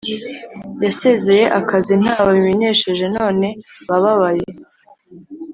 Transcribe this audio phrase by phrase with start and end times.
[0.83, 3.47] Yasezeye akazi ntawe abimenyesheje none
[3.87, 4.45] bababaye